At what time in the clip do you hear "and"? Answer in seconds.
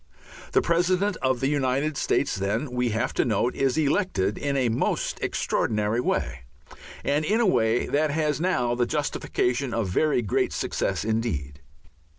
7.03-7.23